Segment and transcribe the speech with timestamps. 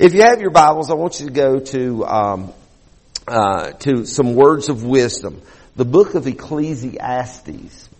[0.00, 2.52] If you have your Bibles, I want you to go to um,
[3.28, 5.42] uh, to some words of wisdom.
[5.76, 7.90] The book of Ecclesiastes.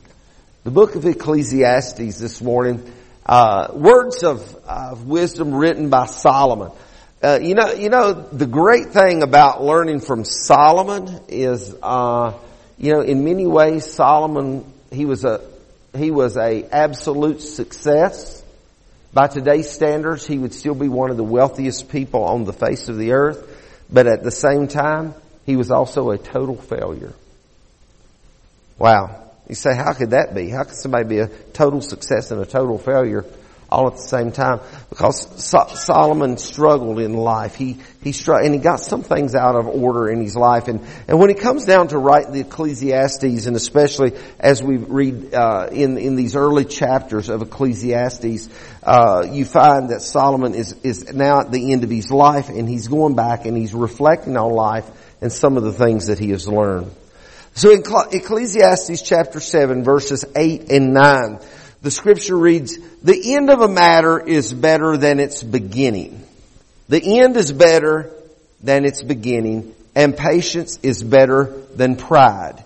[0.65, 2.91] The book of Ecclesiastes this morning.
[3.27, 6.73] Uh, words of, of wisdom written by Solomon.
[7.23, 12.33] Uh, you know, you know, the great thing about learning from Solomon is, uh,
[12.79, 15.43] you know, in many ways, Solomon he was a
[15.95, 18.40] he was a absolute success.
[19.13, 22.89] By today's standards, he would still be one of the wealthiest people on the face
[22.89, 23.47] of the earth.
[23.93, 25.15] But at the same time,
[25.47, 27.13] he was also a total failure.
[28.79, 29.31] Wow.
[29.49, 30.49] You say, how could that be?
[30.49, 33.25] How could somebody be a total success and a total failure?
[33.71, 37.55] All at the same time because so- Solomon struggled in life.
[37.55, 40.69] He, he struggled and he got some things out of order in his life.
[40.69, 45.33] And, and when he comes down to write the Ecclesiastes and especially as we read,
[45.33, 48.49] uh, in, in these early chapters of Ecclesiastes,
[48.83, 52.69] uh, you find that Solomon is, is now at the end of his life and
[52.69, 54.89] he's going back and he's reflecting on life
[55.21, 56.91] and some of the things that he has learned.
[57.55, 61.41] So in Ecclesiastes chapter 7 verses 8 and 9,
[61.83, 66.27] the scripture reads, the end of a matter is better than its beginning.
[66.89, 68.11] The end is better
[68.63, 72.65] than its beginning, and patience is better than pride.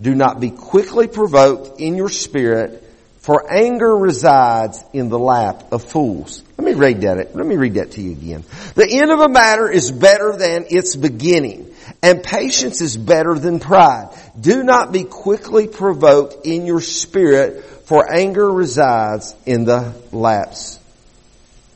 [0.00, 2.82] Do not be quickly provoked in your spirit,
[3.22, 6.42] for anger resides in the lap of fools.
[6.58, 7.36] Let me read that.
[7.36, 8.44] Let me read that to you again.
[8.74, 13.60] The end of a matter is better than its beginning, and patience is better than
[13.60, 14.08] pride.
[14.38, 20.80] Do not be quickly provoked in your spirit, for anger resides in the laps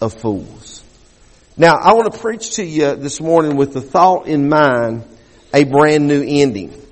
[0.01, 0.83] of fools.
[1.57, 5.05] Now, I want to preach to you this morning with the thought in mind,
[5.55, 6.83] a brand new ending.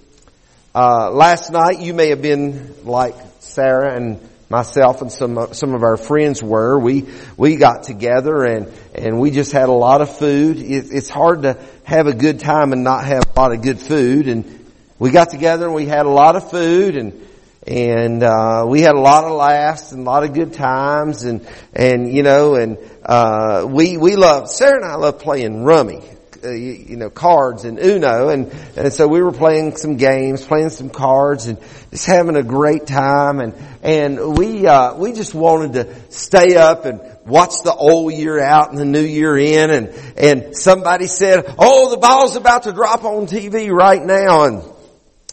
[0.73, 5.83] Uh, last night, you may have been like Sarah and myself and some some of
[5.83, 6.79] our friends were.
[6.79, 10.59] We we got together and and we just had a lot of food.
[10.59, 13.81] It, it's hard to have a good time and not have a lot of good
[13.81, 14.29] food.
[14.29, 17.21] And we got together and we had a lot of food and
[17.67, 21.47] and uh, we had a lot of laughs and a lot of good times and
[21.73, 26.03] and you know and uh, we we love Sarah and I love playing rummy
[26.45, 30.71] uh, you, know cards and Uno and and so we were playing some games playing
[30.71, 31.59] some cards and
[31.91, 36.85] just having a great time and and we uh, we just wanted to stay up
[36.85, 41.55] and watch the old year out and the new year in and and somebody said
[41.59, 44.63] oh the ball's about to drop on TV right now and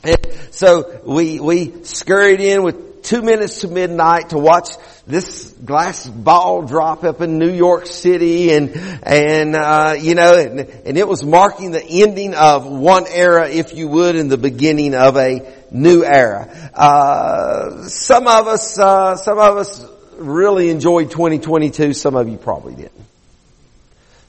[0.04, 0.18] and
[0.52, 4.70] so we, we scurried in with two minutes to midnight to watch
[5.08, 10.60] this glass ball drop up in New York City and, and, uh, you know, and,
[10.60, 14.96] and it was marking the ending of one era, if you would, and the beginning
[14.96, 16.48] of a new era.
[16.74, 19.86] Uh, some of us, uh, some of us
[20.18, 21.94] really enjoyed 2022.
[21.94, 22.92] Some of you probably didn't.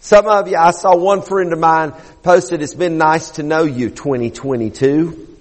[0.01, 1.93] Some of you, I saw one friend of mine
[2.25, 5.32] posted, it's been nice to know you 2022.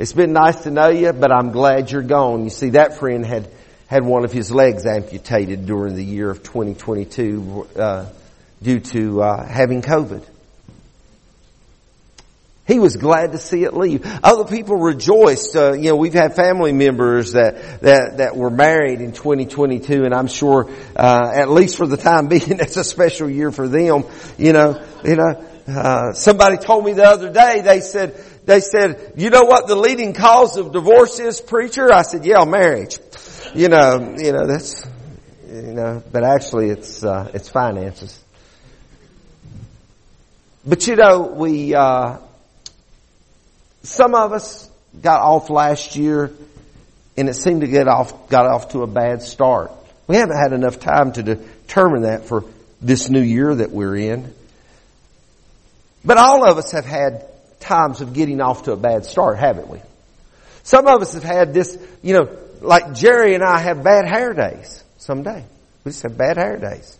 [0.00, 2.44] It's been nice to know you, but I'm glad you're gone.
[2.44, 3.50] You see, that friend had,
[3.86, 8.06] had one of his legs amputated during the year of 2022 uh,
[8.62, 10.26] due to uh, having COVID.
[12.66, 14.06] He was glad to see it leave.
[14.24, 15.54] Other people rejoiced.
[15.54, 20.14] Uh, you know, we've had family members that that that were married in 2022, and
[20.14, 24.04] I'm sure, uh, at least for the time being, that's a special year for them.
[24.38, 25.46] You know, you know.
[25.68, 27.60] Uh, somebody told me the other day.
[27.60, 28.14] They said
[28.46, 31.92] they said, you know what the leading cause of divorce is, preacher?
[31.92, 32.98] I said, yeah, marriage.
[33.54, 34.84] You know, you know, that's,
[35.48, 38.22] you know, but actually it's, uh, it's finances.
[40.66, 42.18] But you know, we, uh,
[43.82, 44.68] some of us
[45.00, 46.32] got off last year
[47.16, 49.72] and it seemed to get off, got off to a bad start.
[50.06, 52.44] We haven't had enough time to determine that for
[52.80, 54.34] this new year that we're in.
[56.04, 57.29] But all of us have had
[57.60, 59.80] times of getting off to a bad start, haven't we?
[60.62, 64.34] Some of us have had this, you know, like Jerry and I have bad hair
[64.34, 65.44] days someday.
[65.84, 66.98] We just have bad hair days.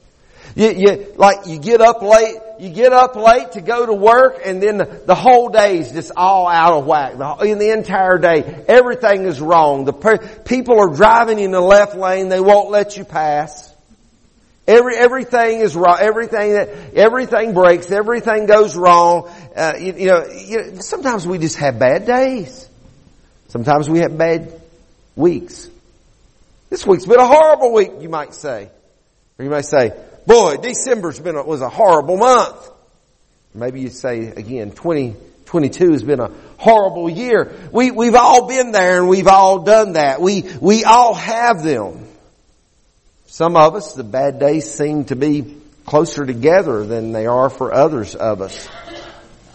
[0.56, 4.41] You, you, like you get up late, you get up late to go to work
[4.45, 7.18] and then the, the whole day is just all out of whack.
[7.18, 9.84] The, in the entire day, everything is wrong.
[9.84, 13.69] The per, people are driving in the left lane, they won't let you pass.
[14.70, 15.96] Every, everything is wrong.
[16.00, 17.90] Everything that, everything breaks.
[17.90, 19.28] Everything goes wrong.
[19.56, 22.68] Uh, you, you, know, you sometimes we just have bad days.
[23.48, 24.60] Sometimes we have bad
[25.16, 25.68] weeks.
[26.68, 28.70] This week's been a horrible week, you might say.
[29.40, 29.92] Or you might say,
[30.24, 32.70] boy, December's been a, was a horrible month.
[33.52, 37.52] Maybe you say again, 2022 has been a horrible year.
[37.72, 40.20] We, we've all been there and we've all done that.
[40.20, 42.06] We, we all have them.
[43.30, 45.56] Some of us, the bad days seem to be
[45.86, 48.68] closer together than they are for others of us.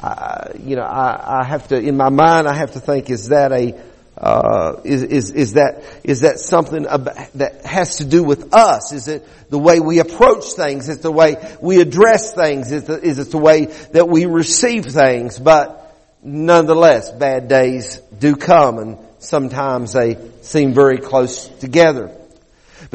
[0.01, 3.27] I, you know, I, I have to, in my mind, I have to think, is
[3.27, 3.77] that a,
[4.17, 8.93] uh, is, is, is that, is that something about, that has to do with us?
[8.93, 10.87] Is it the way we approach things?
[10.87, 12.71] Is it the way we address things?
[12.71, 15.37] Is it, is it the way that we receive things?
[15.37, 15.93] But
[16.23, 22.14] nonetheless, bad days do come and sometimes they seem very close together.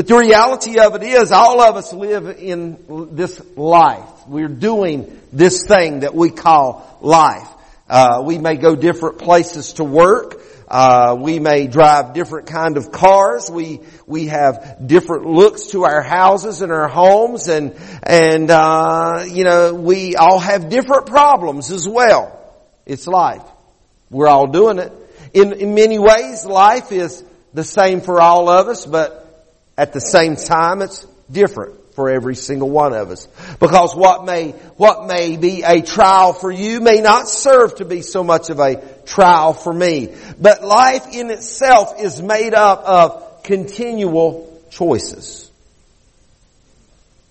[0.01, 2.79] But the reality of it is all of us live in
[3.13, 4.09] this life.
[4.27, 7.47] We're doing this thing that we call life.
[7.87, 10.41] Uh, we may go different places to work.
[10.67, 13.51] Uh, we may drive different kind of cars.
[13.51, 19.45] We we have different looks to our houses and our homes, and and uh, you
[19.45, 22.41] know we all have different problems as well.
[22.87, 23.45] It's life.
[24.09, 24.95] We're all doing it.
[25.35, 27.23] In in many ways, life is
[27.53, 29.20] the same for all of us, but
[29.81, 33.27] at the same time, it's different for every single one of us.
[33.59, 38.03] Because what may, what may be a trial for you may not serve to be
[38.03, 40.15] so much of a trial for me.
[40.39, 45.51] But life in itself is made up of continual choices.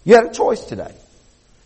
[0.04, 0.96] You had a choice today.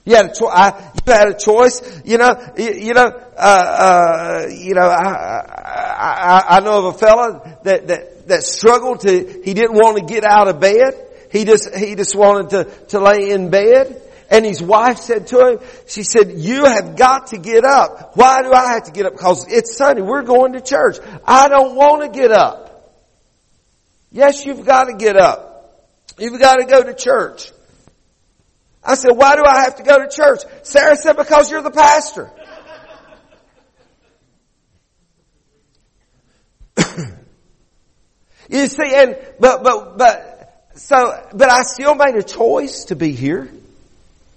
[0.04, 0.74] You had a choice.
[1.08, 2.02] You had a choice.
[2.04, 2.54] You know.
[2.58, 3.08] You, you know.
[3.38, 4.82] Uh, uh, you know.
[4.82, 9.42] I, I, I know of a fellow that that that struggled to.
[9.44, 11.10] He didn't want to get out of bed.
[11.32, 14.02] He just, he just wanted to, to lay in bed.
[14.30, 18.16] And his wife said to him, she said, you have got to get up.
[18.16, 19.14] Why do I have to get up?
[19.14, 20.02] Because it's Sunday.
[20.02, 20.98] We're going to church.
[21.26, 22.94] I don't want to get up.
[24.12, 25.84] Yes, you've got to get up.
[26.18, 27.52] You've got to go to church.
[28.84, 30.42] I said, why do I have to go to church?
[30.64, 32.32] Sarah said, because you're the pastor.
[38.50, 43.12] You see, and, but, but, but, so, but I still made a choice to be
[43.12, 43.50] here,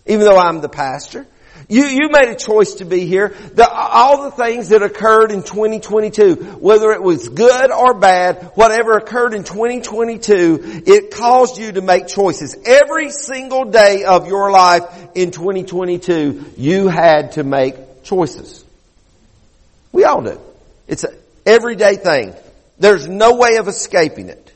[0.06, 1.26] even though I'm the pastor.
[1.68, 3.34] You, you made a choice to be here.
[3.54, 8.92] The, all the things that occurred in 2022, whether it was good or bad, whatever
[8.92, 12.56] occurred in 2022, it caused you to make choices.
[12.64, 14.84] Every single day of your life
[15.16, 18.64] in 2022, you had to make choices.
[19.90, 20.40] We all do.
[20.86, 22.34] It's an everyday thing.
[22.78, 24.52] There's no way of escaping it.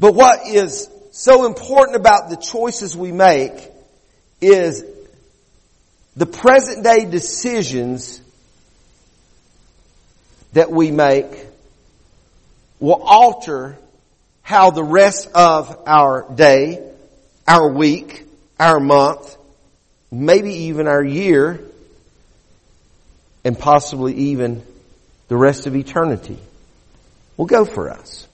[0.00, 3.52] But what is so important about the choices we make
[4.40, 4.84] is
[6.16, 8.20] the present day decisions
[10.52, 11.46] that we make
[12.80, 13.76] will alter
[14.42, 16.80] how the rest of our day,
[17.46, 18.24] our week,
[18.58, 19.36] our month,
[20.10, 21.60] maybe even our year,
[23.44, 24.62] and possibly even
[25.28, 26.38] the rest of eternity
[27.36, 28.26] will go for us.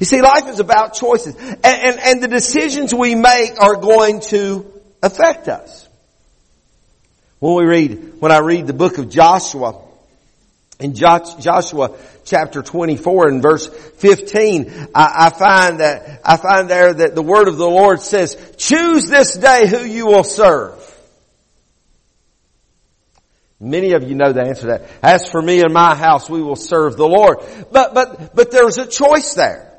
[0.00, 1.34] You see, life is about choices.
[1.36, 4.66] And, and, and the decisions we make are going to
[5.02, 5.88] affect us.
[7.38, 9.80] When we read, when I read the book of Joshua,
[10.78, 17.14] in Joshua chapter 24 and verse 15, I, I, find that, I find there that
[17.14, 20.75] the word of the Lord says, choose this day who you will serve.
[23.58, 24.90] Many of you know the answer to that.
[25.02, 27.38] As for me and my house, we will serve the Lord.
[27.72, 29.72] But, but, but there's a choice there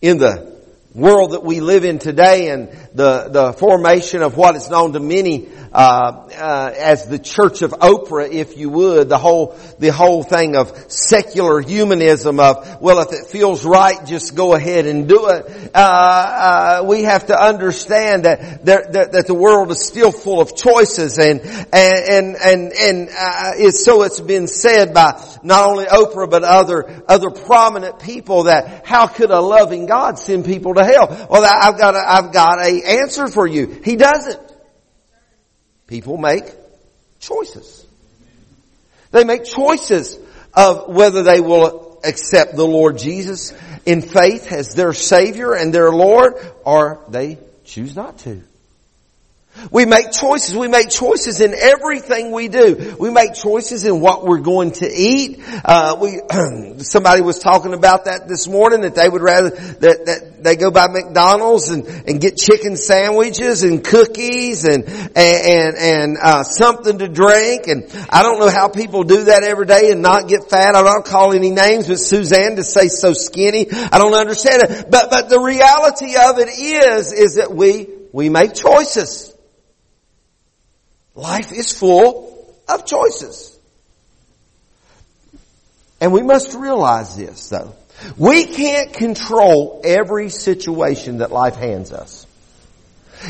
[0.00, 0.56] in the
[0.94, 5.00] world that we live in today and the, the formation of what is known to
[5.00, 10.22] many uh, uh, as the Church of Oprah, if you would, the whole the whole
[10.22, 15.28] thing of secular humanism of well, if it feels right, just go ahead and do
[15.28, 15.70] it.
[15.74, 20.56] Uh, uh we have to understand that, that that the world is still full of
[20.56, 25.84] choices, and and and and, and uh, it's, so it's been said by not only
[25.84, 30.84] Oprah but other other prominent people that how could a loving God send people to
[30.84, 31.28] hell?
[31.30, 33.66] Well, I've got a, I've got a answer for you.
[33.84, 34.40] He doesn't.
[35.86, 36.44] People make
[37.20, 37.86] choices.
[39.10, 40.18] They make choices
[40.54, 43.52] of whether they will accept the Lord Jesus
[43.86, 48.42] in faith as their Savior and their Lord, or they choose not to.
[49.70, 50.56] We make choices.
[50.56, 52.96] We make choices in everything we do.
[52.98, 55.40] We make choices in what we're going to eat.
[55.64, 56.20] Uh, we
[56.78, 60.70] somebody was talking about that this morning that they would rather that, that they go
[60.70, 64.84] by McDonald's and, and get chicken sandwiches and cookies and
[65.16, 67.66] and and, uh, something to drink.
[67.66, 70.74] And I don't know how people do that every day and not get fat.
[70.74, 73.70] I don't call any names, but Suzanne to say so skinny.
[73.70, 74.90] I don't understand it.
[74.90, 79.34] But but the reality of it is is that we we make choices.
[81.18, 83.58] Life is full of choices.
[86.00, 87.74] And we must realize this though.
[88.16, 92.24] We can't control every situation that life hands us.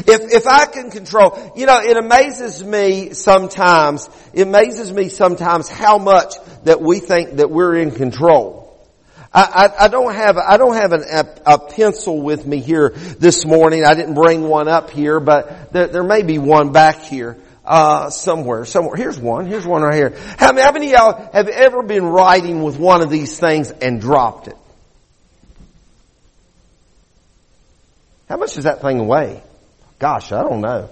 [0.06, 5.70] If, if I can control, you know, it amazes me sometimes, it amazes me sometimes
[5.70, 8.68] how much that we think that we're in control.
[9.32, 12.90] I, I, I don't have, I don't have an, a, a, pencil with me here
[12.90, 13.86] this morning.
[13.86, 17.38] I didn't bring one up here, but there, there may be one back here.
[17.68, 18.96] Uh, somewhere, somewhere.
[18.96, 19.44] Here's one.
[19.44, 20.16] Here's one right here.
[20.38, 24.48] How many, of y'all have ever been writing with one of these things and dropped
[24.48, 24.56] it?
[28.26, 29.42] How much does that thing weigh?
[29.98, 30.88] Gosh, I don't know.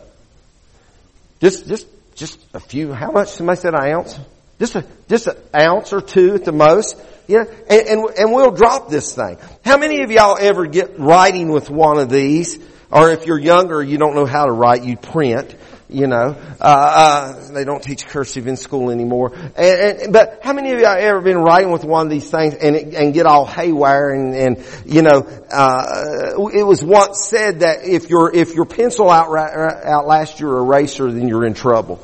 [1.41, 2.93] Just, just, just a few.
[2.93, 3.29] How much?
[3.29, 4.19] Somebody said an ounce.
[4.59, 7.01] Just a, just an ounce or two at the most.
[7.27, 9.39] Yeah, and, and, and we'll drop this thing.
[9.65, 12.59] How many of y'all ever get writing with one of these?
[12.91, 15.57] Or if you're younger, you don't know how to write, you print
[15.89, 16.37] you know.
[16.61, 19.33] Uh, uh, they don't teach cursive in school anymore.
[19.35, 22.31] And, and, but how many of you have ever been writing with one of these
[22.31, 27.61] things and and get all haywire and, and you know, uh, it was once said
[27.61, 32.03] that if your if your pencil out, outlasts your eraser, then you're in trouble.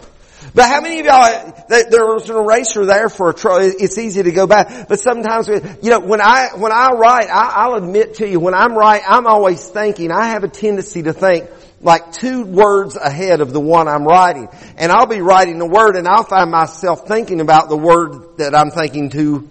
[0.55, 4.23] But how many of y'all, there was an eraser there for a tro- it's easy
[4.23, 8.15] to go back, but sometimes, you know, when I, when I write, I, I'll admit
[8.15, 11.49] to you, when I'm writing, I'm always thinking, I have a tendency to think,
[11.83, 14.49] like two words ahead of the one I'm writing.
[14.77, 18.55] And I'll be writing the word and I'll find myself thinking about the word that
[18.55, 19.49] I'm thinking two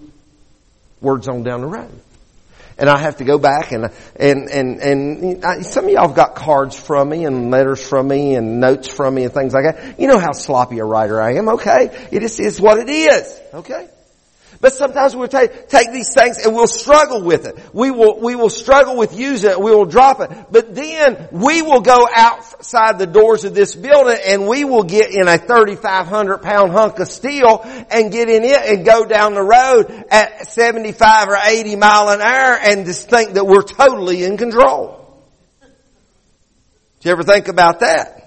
[1.01, 1.91] words on down the road.
[2.77, 6.15] And I have to go back and, and, and, and I, some of y'all have
[6.15, 9.65] got cards from me and letters from me and notes from me and things like
[9.65, 9.99] that.
[9.99, 12.07] You know how sloppy a writer I am, okay?
[12.11, 13.87] It is, is what it is, okay?
[14.61, 17.57] But sometimes we'll take, take these things and we'll struggle with it.
[17.73, 19.59] We will, we will struggle with using it.
[19.59, 20.29] We will drop it.
[20.51, 25.09] But then we will go outside the doors of this building and we will get
[25.09, 29.41] in a 3,500 pound hunk of steel and get in it and go down the
[29.41, 34.37] road at 75 or 80 mile an hour and just think that we're totally in
[34.37, 34.99] control.
[36.99, 38.20] Do you ever think about that?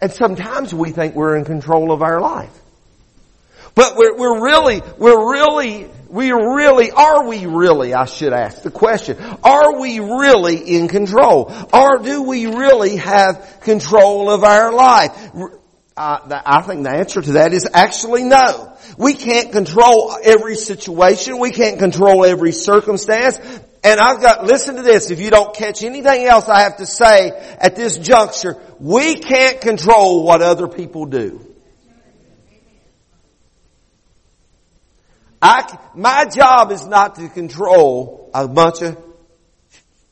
[0.00, 2.52] And sometimes we think we're in control of our life.
[3.74, 8.70] But we're, we're really, we're really, we really, are we really, I should ask the
[8.70, 11.52] question, are we really in control?
[11.72, 15.32] Or do we really have control of our life?
[15.96, 18.76] Uh, I think the answer to that is actually no.
[18.96, 21.38] We can't control every situation.
[21.38, 23.38] We can't control every circumstance.
[23.84, 26.86] And I've got, listen to this, if you don't catch anything else I have to
[26.86, 31.44] say at this juncture, we can't control what other people do.
[35.40, 38.98] I, my job is not to control a bunch of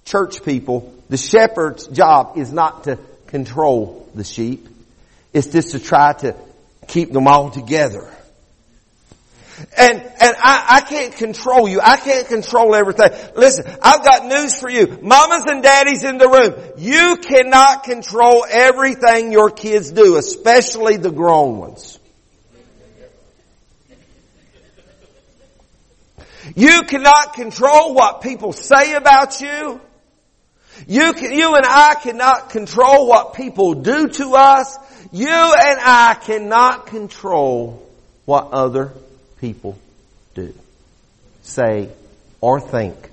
[0.05, 0.95] church people.
[1.09, 4.69] The shepherd's job is not to control the sheep.
[5.33, 6.37] It's just to try to
[6.87, 8.16] keep them all together.
[9.79, 11.81] And, and I, I can't control you.
[11.81, 13.11] I can't control everything.
[13.37, 14.99] Listen, I've got news for you.
[15.01, 16.73] Mamas and daddies in the room.
[16.77, 21.99] You cannot control everything your kids do, especially the grown ones.
[26.55, 29.81] You cannot control what people say about you.
[30.87, 34.77] You can, you and I cannot control what people do to us.
[35.13, 37.83] You and I cannot control
[38.27, 38.93] what other
[39.41, 39.79] people
[40.35, 40.55] do,
[41.43, 41.91] say,
[42.41, 43.11] or think.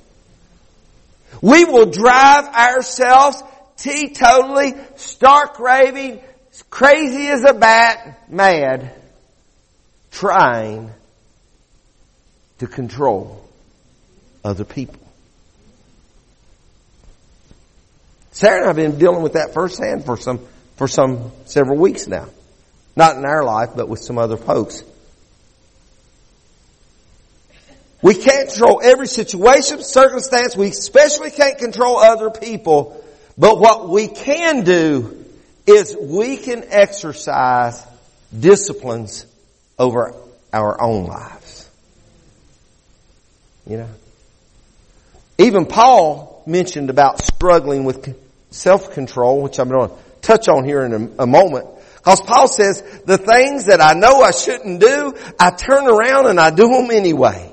[1.41, 3.41] We will drive ourselves
[3.77, 6.21] teetotally, stark raving,
[6.69, 8.93] crazy as a bat, mad,
[10.11, 10.91] trying
[12.59, 13.43] to control
[14.43, 14.99] other people.
[18.31, 20.39] Sarah and I have been dealing with that firsthand for some,
[20.75, 22.27] for some several weeks now.
[22.95, 24.83] Not in our life, but with some other folks.
[28.03, 30.57] We can't control every situation, circumstance.
[30.57, 33.01] We especially can't control other people.
[33.37, 35.25] But what we can do
[35.65, 37.81] is we can exercise
[38.37, 39.25] disciplines
[39.79, 40.13] over
[40.51, 41.69] our own lives.
[43.65, 43.89] You know?
[45.37, 48.13] Even Paul mentioned about struggling with
[48.51, 51.69] self-control, which I'm going to touch on here in a, moment.
[51.95, 56.37] Because Paul says, the things that I know I shouldn't do, I turn around and
[56.37, 57.51] I do them anyway.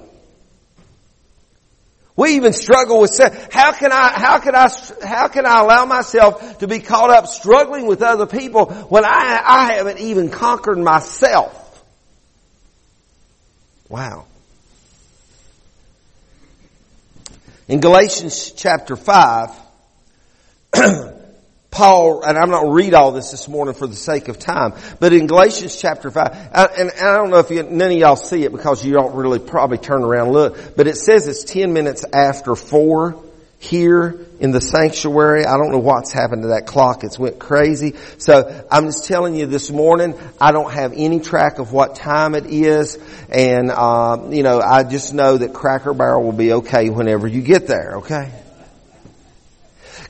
[2.21, 3.51] We even struggle with self.
[3.51, 4.69] how can I how can I
[5.03, 9.41] how can I allow myself to be caught up struggling with other people when I
[9.43, 11.57] I haven't even conquered myself.
[13.89, 14.27] Wow.
[17.69, 19.51] In Galatians chapter 5
[21.71, 25.13] Paul and I'm not read all this this morning for the sake of time, but
[25.13, 28.17] in Galatians chapter 5, uh, and, and I don't know if you, none of y'all
[28.17, 31.45] see it because you don't really probably turn around and look, but it says it's
[31.45, 33.23] 10 minutes after 4
[33.61, 35.45] here in the sanctuary.
[35.45, 37.05] I don't know what's happened to that clock.
[37.05, 37.95] It's went crazy.
[38.17, 42.35] So I'm just telling you this morning, I don't have any track of what time
[42.35, 42.99] it is.
[43.29, 47.43] And, uh, you know, I just know that Cracker Barrel will be okay whenever you
[47.43, 48.33] get there, okay?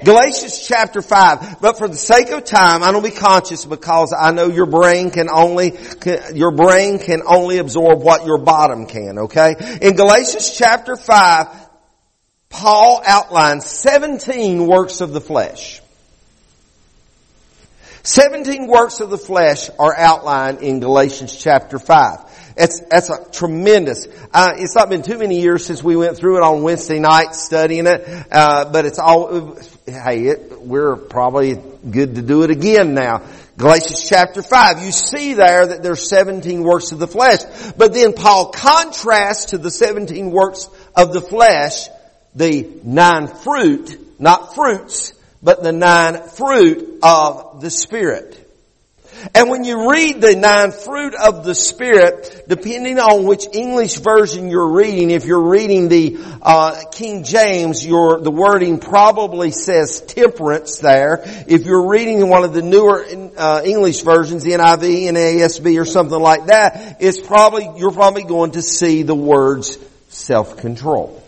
[0.05, 1.61] Galatians chapter 5.
[1.61, 5.11] But for the sake of time, I don't be conscious because I know your brain
[5.11, 5.79] can only,
[6.35, 9.55] your brain can only absorb what your bottom can, okay?
[9.83, 11.49] In Galatians chapter 5,
[12.49, 15.81] Paul outlines 17 works of the flesh.
[18.03, 22.30] 17 works of the flesh are outlined in Galatians chapter 5.
[22.57, 26.39] It's, that's a tremendous, uh, it's not been too many years since we went through
[26.39, 31.55] it on Wednesday night studying it, uh, but it's all, hey, it, we're probably
[31.91, 33.23] good to do it again now.
[33.57, 34.85] Galatians chapter 5.
[34.85, 37.41] You see there that there's 17 works of the flesh.
[37.77, 41.89] But then Paul contrasts to the 17 works of the flesh
[42.35, 48.30] the nine fruit, not fruits, but the nine fruit of the Spirit.
[49.35, 54.51] And when you read the nine fruit of the Spirit, depending on which English version
[54.51, 60.79] you're reading, if you're reading the uh, King James, your the wording probably says temperance
[60.79, 61.23] there.
[61.47, 66.47] If you're reading one of the newer uh, English versions, NIV, NASB, or something like
[66.47, 71.23] that, it's probably you're probably going to see the words self-control.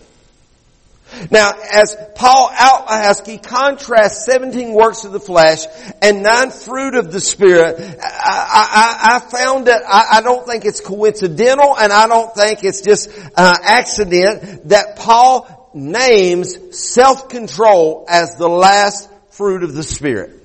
[1.31, 5.67] Now, as Paul outlines, he contrasts 17 works of the flesh
[6.01, 7.77] and nine fruit of the Spirit.
[7.79, 12.65] I, I, I found that I, I, don't think it's coincidental and I don't think
[12.65, 20.39] it's just uh, accident that Paul names self-control as the last fruit of the Spirit.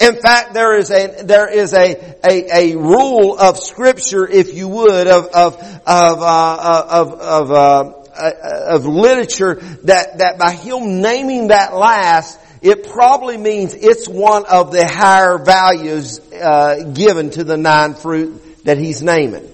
[0.00, 4.68] In fact, there is a there is a a, a rule of Scripture, if you
[4.68, 11.48] would, of of of uh, of, of uh, of literature that, that by him naming
[11.48, 17.56] that last, it probably means it's one of the higher values uh, given to the
[17.56, 19.48] nine fruit that he's naming.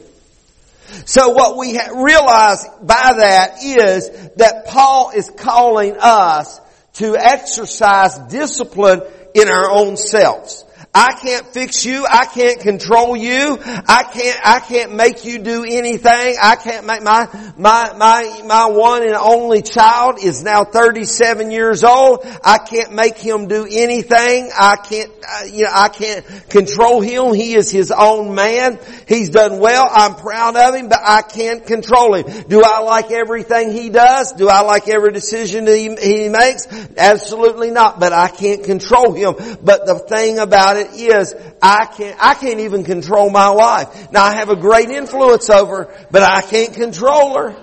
[1.07, 6.61] So what we realize by that is that Paul is calling us
[6.95, 9.03] to exercise discipline
[9.35, 10.65] in our own selves.
[10.95, 12.07] I can't fix you.
[12.11, 13.59] I can't control you.
[13.61, 16.37] I can't, I can't make you do anything.
[16.43, 21.85] I can't make my, my, my, my one and only child is now 37 years
[21.85, 22.21] old.
[22.43, 24.51] I can't make him do anything.
[24.59, 27.35] I can't, uh, you know, I can't control him.
[27.35, 28.79] He is his own man.
[29.07, 29.89] He's done well.
[29.91, 32.45] I'm proud of him, but I can't control him.
[32.49, 34.33] Do I like everything he does?
[34.33, 36.67] Do I like every decision he, he makes?
[36.97, 39.35] Absolutely not, but I can't control him.
[39.63, 44.13] But the thing about it is I can't, I can't even control my wife.
[44.13, 47.57] Now I have a great influence over her, but I can't control her.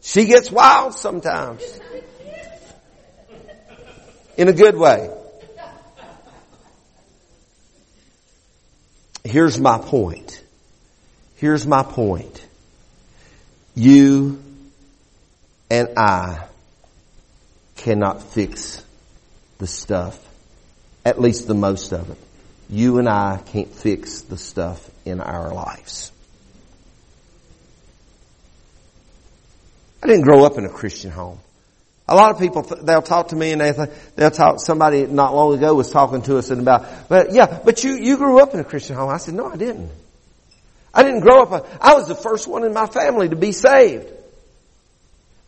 [0.00, 1.80] She gets wild sometimes.
[4.36, 5.10] In a good way.
[9.24, 10.40] Here's my point.
[11.36, 12.46] Here's my point.
[13.74, 14.42] You
[15.70, 16.46] and I
[17.76, 18.82] cannot fix
[19.58, 20.25] the stuff
[21.06, 22.18] at least the most of it.
[22.68, 26.10] You and I can't fix the stuff in our lives.
[30.02, 31.38] I didn't grow up in a Christian home.
[32.08, 33.72] A lot of people, they'll talk to me and they,
[34.16, 37.84] they'll talk, somebody not long ago was talking to us and about, but yeah, but
[37.84, 39.08] you, you grew up in a Christian home.
[39.08, 39.92] I said, no, I didn't.
[40.92, 44.12] I didn't grow up, I was the first one in my family to be saved.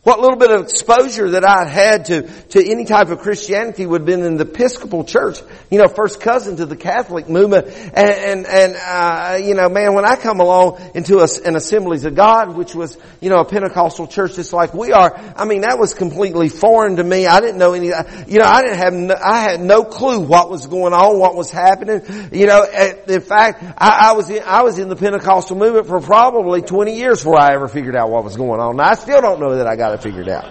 [0.03, 4.01] What little bit of exposure that I had to, to any type of Christianity would
[4.01, 7.67] have been in the Episcopal Church, you know, first cousin to the Catholic movement.
[7.67, 12.05] And, and, and uh, you know, man, when I come along into a, an Assemblies
[12.05, 15.61] of God, which was, you know, a Pentecostal church just like we are, I mean,
[15.61, 17.27] that was completely foreign to me.
[17.27, 20.49] I didn't know any, you know, I didn't have, no, I had no clue what
[20.49, 22.29] was going on, what was happening.
[22.31, 25.99] You know, in fact, I, I was in, I was in the Pentecostal movement for
[25.99, 28.79] probably 20 years before I ever figured out what was going on.
[28.79, 30.45] I still don't know that I got got it figured out.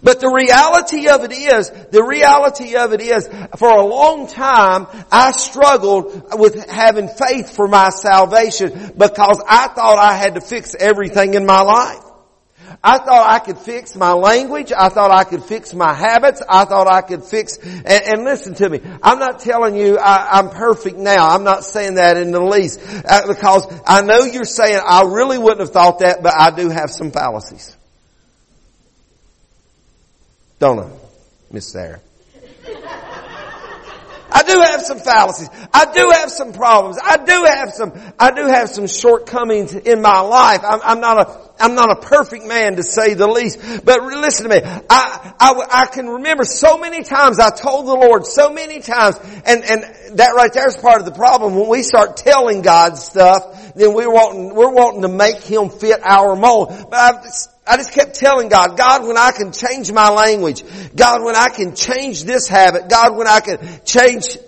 [0.00, 4.86] But the reality of it is, the reality of it is, for a long time,
[5.10, 10.76] I struggled with having faith for my salvation because I thought I had to fix
[10.78, 12.04] everything in my life.
[12.82, 14.72] I thought I could fix my language.
[14.76, 16.42] I thought I could fix my habits.
[16.48, 18.80] I thought I could fix, and, and listen to me.
[19.02, 21.28] I'm not telling you I, am perfect now.
[21.28, 22.80] I'm not saying that in the least.
[23.04, 26.68] Uh, because I know you're saying I really wouldn't have thought that, but I do
[26.68, 27.76] have some fallacies.
[30.60, 30.88] Don't I?
[31.50, 32.00] Miss Sarah.
[34.38, 35.48] I do have some fallacies.
[35.74, 36.96] I do have some problems.
[37.02, 40.60] I do have some, I do have some shortcomings in my life.
[40.62, 43.58] I'm, I'm not a, I'm not a perfect man to say the least.
[43.84, 44.60] But listen to me.
[44.88, 49.16] I, I, I can remember so many times I told the Lord so many times,
[49.44, 51.56] and, and that right there is part of the problem.
[51.56, 56.00] When we start telling God stuff, then we're wanting, we're wanting to make Him fit
[56.04, 56.68] our mold.
[56.88, 57.24] But I've,
[57.68, 60.64] I just kept telling God, God, when I can change my language,
[60.96, 64.38] God, when I can change this habit, God, when I can change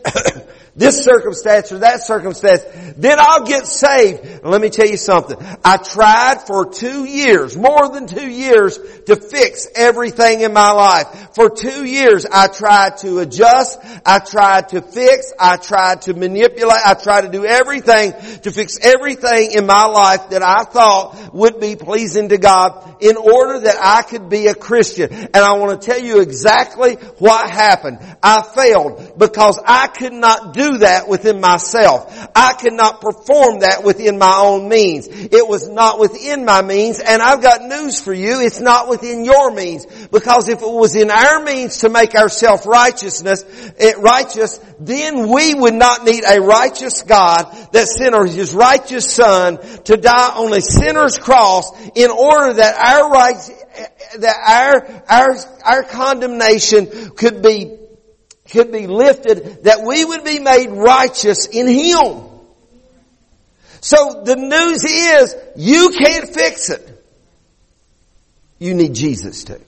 [0.76, 2.62] this circumstance or that circumstance,
[2.96, 4.24] then I'll get saved.
[4.24, 5.36] And let me tell you something.
[5.64, 11.30] I tried for two years, more than two years, to fix everything in my life.
[11.34, 16.80] For two years, I tried to adjust, I tried to fix, I tried to manipulate,
[16.84, 21.60] I tried to do everything to fix everything in my life that I thought would
[21.60, 25.12] be pleasing to God in order that I could be a Christian.
[25.12, 27.98] And I want to tell you exactly what happened.
[28.22, 32.28] I failed because I could not do that within myself.
[32.36, 35.08] I cannot perform that within my own means.
[35.08, 38.40] It was not within my means and I've got news for you.
[38.40, 42.28] It's not within your means because if it was in our means to make our
[42.28, 43.44] self-righteousness
[43.78, 49.58] it righteous, then we would not need a righteous God that sent his righteous son
[49.84, 53.36] to die on a sinner's cross in order that our right,
[54.18, 57.79] that our, our, our condemnation could be
[58.50, 62.26] could be lifted, that we would be made righteous in Him.
[63.80, 66.86] So the news is, you can't fix it.
[68.58, 69.60] You need Jesus to.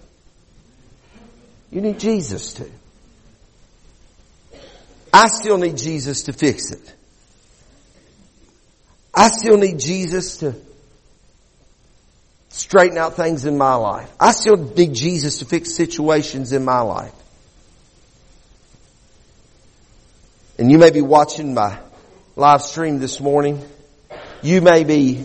[1.70, 2.68] You need Jesus to.
[5.12, 6.94] I still need Jesus to fix it.
[9.14, 10.54] I still need Jesus to
[12.48, 14.10] straighten out things in my life.
[14.20, 17.12] I still need Jesus to fix situations in my life.
[20.58, 21.78] And you may be watching my
[22.36, 23.64] live stream this morning.
[24.42, 25.24] You may be,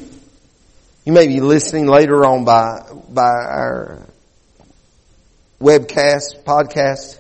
[1.06, 4.08] you may be listening later on by, by our
[5.60, 7.20] webcast, podcast.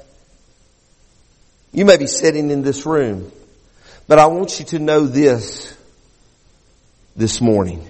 [1.74, 3.32] You may be sitting in this room.
[4.08, 5.76] But I want you to know this
[7.15, 7.86] this morning.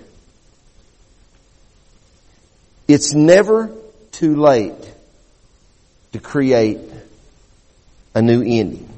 [2.88, 3.72] It's never
[4.14, 4.74] too late
[6.14, 6.80] to create
[8.16, 8.97] a new ending.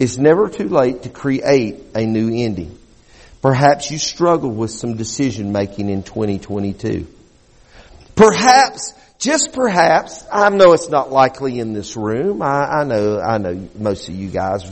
[0.00, 2.76] It's never too late to create a new ending.
[3.42, 7.06] Perhaps you struggle with some decision making in 2022.
[8.16, 12.40] Perhaps, just perhaps, I know it's not likely in this room.
[12.40, 14.64] I, I know, I know most of you guys,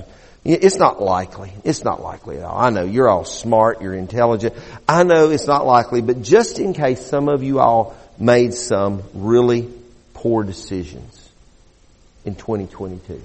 [0.47, 1.53] it's not likely.
[1.63, 2.59] It's not likely at all.
[2.59, 4.55] I know you're all smart, you're intelligent.
[4.89, 9.03] I know it's not likely, but just in case some of you all made some
[9.13, 9.69] really
[10.15, 11.29] poor decisions
[12.25, 13.21] in 2022.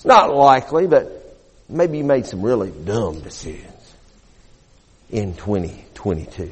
[0.00, 1.36] It's not likely, but
[1.68, 3.94] maybe you made some really dumb decisions
[5.10, 6.50] in 2022.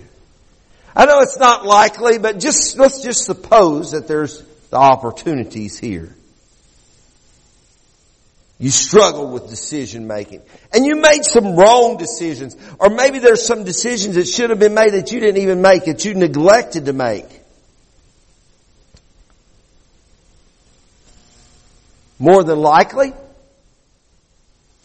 [0.94, 6.14] I know it's not likely, but just, let's just suppose that there's the opportunities here.
[8.58, 10.42] You struggle with decision making.
[10.74, 12.54] And you made some wrong decisions.
[12.78, 15.86] Or maybe there's some decisions that should have been made that you didn't even make,
[15.86, 17.24] that you neglected to make.
[22.18, 23.14] More than likely,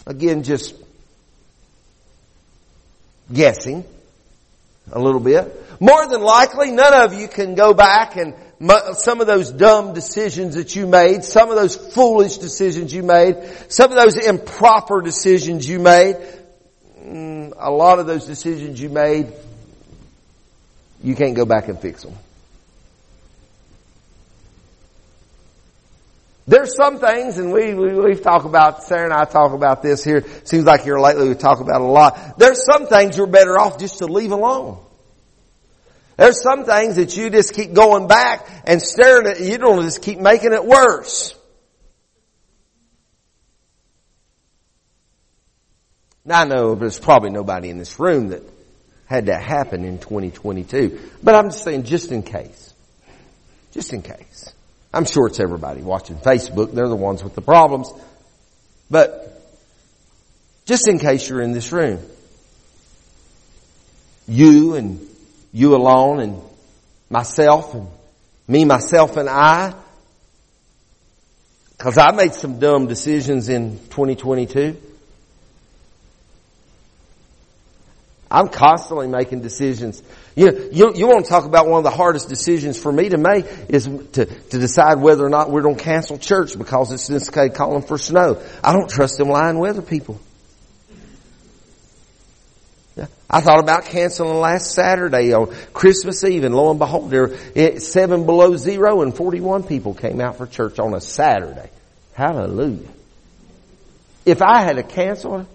[0.05, 0.75] Again, just
[3.31, 3.85] guessing
[4.91, 5.59] a little bit.
[5.79, 8.35] More than likely, none of you can go back and
[8.95, 13.35] some of those dumb decisions that you made, some of those foolish decisions you made,
[13.69, 16.15] some of those improper decisions you made,
[16.99, 19.27] mm, a lot of those decisions you made,
[21.03, 22.13] you can't go back and fix them.
[26.45, 30.03] There's some things, and we, we, we talk about, Sarah and I talk about this
[30.03, 32.37] here, seems like here lately we talk about a lot.
[32.37, 34.77] There's some things you're better off just to leave alone.
[36.17, 40.01] There's some things that you just keep going back and staring at, you don't just
[40.01, 41.33] keep making it worse.
[46.25, 48.43] Now I know there's probably nobody in this room that
[49.05, 52.73] had that happen in 2022, but I'm just saying just in case.
[53.71, 54.53] Just in case.
[54.93, 56.73] I'm sure it's everybody watching Facebook.
[56.73, 57.91] They're the ones with the problems.
[58.91, 59.41] But
[60.65, 61.99] just in case you're in this room,
[64.27, 65.05] you and
[65.51, 66.41] you alone and
[67.09, 67.87] myself and
[68.47, 69.73] me, myself and I,
[71.77, 74.77] because I made some dumb decisions in 2022.
[78.33, 80.01] I'm constantly making decisions.
[80.35, 83.17] You, you, you want to talk about one of the hardest decisions for me to
[83.19, 87.05] make is to, to decide whether or not we're going to cancel church because it's
[87.05, 88.41] this guy calling for snow.
[88.63, 90.19] I don't trust them lying weather people.
[93.29, 97.87] I thought about canceling last Saturday on Christmas Eve and lo and behold, there, it's
[97.87, 101.69] seven below zero and 41 people came out for church on a Saturday.
[102.13, 102.89] Hallelujah.
[104.25, 105.47] If I had to cancel,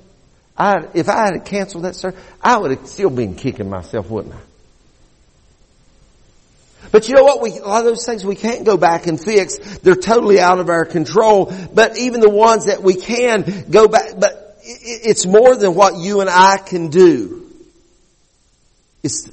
[0.58, 4.34] I, if I had canceled that service, I would have still been kicking myself, wouldn't
[4.34, 4.38] I?
[6.90, 7.40] But you know what?
[7.40, 9.58] We, a lot of those things we can't go back and fix.
[9.78, 11.52] They're totally out of our control.
[11.72, 16.20] But even the ones that we can go back, but it's more than what you
[16.20, 17.50] and I can do.
[19.02, 19.30] It's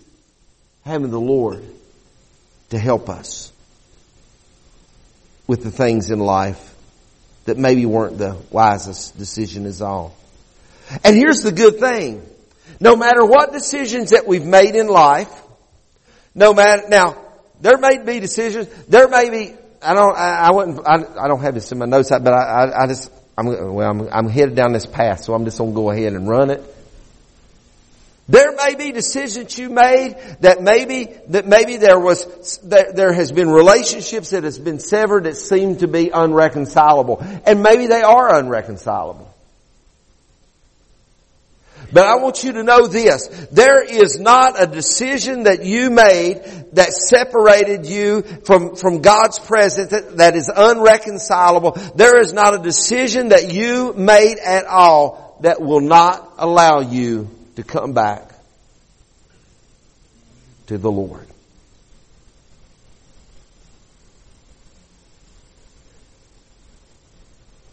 [0.83, 1.63] having the Lord
[2.69, 3.51] to help us
[5.47, 6.73] with the things in life
[7.45, 10.15] that maybe weren't the wisest decision is all.
[11.03, 12.25] And here's the good thing.
[12.79, 15.31] No matter what decisions that we've made in life,
[16.33, 17.17] no matter, now,
[17.61, 21.41] there may be decisions, there may be, I don't, I, I wouldn't, I, I don't
[21.41, 24.55] have this in my notes, but I, I, I just, I'm, well, I'm, I'm headed
[24.55, 26.63] down this path, so I'm just gonna go ahead and run it.
[28.27, 33.31] There may be decisions you made that maybe, that maybe there was, that there has
[33.31, 37.19] been relationships that has been severed that seem to be unreconcilable.
[37.45, 39.31] And maybe they are unreconcilable.
[41.95, 43.29] But I want you to know this.
[43.53, 46.41] There is not a decision that you made
[46.73, 51.71] that separated you from, from God's presence that, that is unreconcilable.
[51.95, 57.29] There is not a decision that you made at all that will not allow you
[57.55, 58.29] to come back
[60.67, 61.25] to the Lord.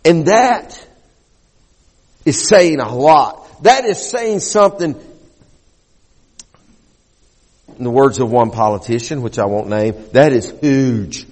[0.04, 0.86] And that
[2.24, 3.41] is saying a lot.
[3.62, 5.00] That is saying something
[7.78, 11.26] in the words of one politician, which I won't name, that is huge.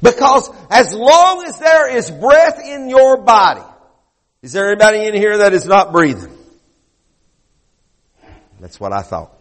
[0.00, 3.62] Because as long as there is breath in your body,
[4.40, 6.36] is there anybody in here that is not breathing?
[8.60, 9.32] That's what I thought.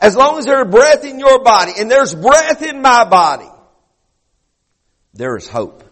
[0.00, 3.48] As long as there's breath in your body and there's breath in my body,
[5.14, 5.84] there is hope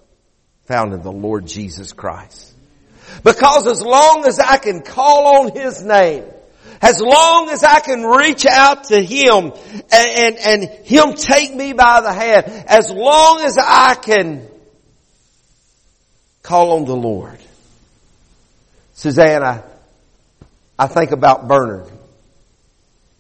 [0.71, 2.55] found in the Lord Jesus Christ.
[3.25, 6.23] Because as long as I can call on His name,
[6.81, 9.53] as long as I can reach out to Him
[9.93, 14.47] and, and, and Him take me by the hand, as long as I can
[16.45, 17.41] call on the Lord,
[18.95, 19.65] Susanna,
[20.79, 21.91] I think about Bernard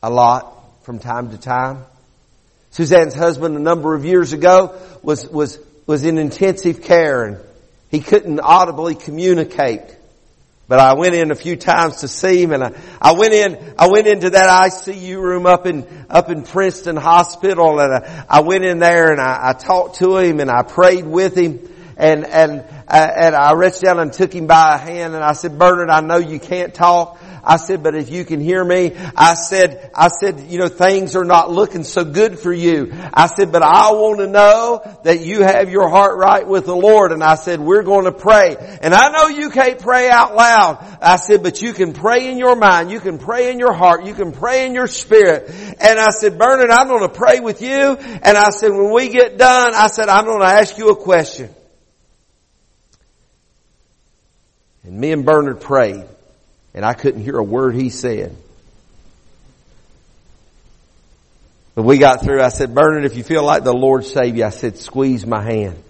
[0.04, 1.84] a lot from time to time.
[2.70, 5.58] Suzanne's husband a number of years ago was, was,
[5.90, 7.38] was in intensive care and
[7.88, 9.82] he couldn't audibly communicate.
[10.68, 13.74] But I went in a few times to see him and I, I went in,
[13.76, 18.40] I went into that ICU room up in, up in Princeton Hospital and I, I
[18.42, 21.58] went in there and I, I talked to him and I prayed with him
[21.96, 25.32] and, and, uh, and I reached down and took him by a hand and I
[25.32, 27.20] said, Bernard, I know you can't talk.
[27.42, 31.16] I said, but if you can hear me, I said, I said, you know, things
[31.16, 32.92] are not looking so good for you.
[33.12, 36.76] I said, but I want to know that you have your heart right with the
[36.76, 37.12] Lord.
[37.12, 38.56] And I said, we're going to pray.
[38.82, 40.98] And I know you can't pray out loud.
[41.00, 42.90] I said, but you can pray in your mind.
[42.90, 44.04] You can pray in your heart.
[44.04, 45.50] You can pray in your spirit.
[45.80, 47.70] And I said, Bernard, I'm going to pray with you.
[47.70, 50.96] And I said, when we get done, I said, I'm going to ask you a
[50.96, 51.50] question.
[54.82, 56.04] And me and Bernard prayed,
[56.74, 58.36] and I couldn't hear a word he said.
[61.74, 62.42] But we got through.
[62.42, 65.42] I said, Bernard, if you feel like the Lord saved you, I said, squeeze my
[65.42, 65.82] hand.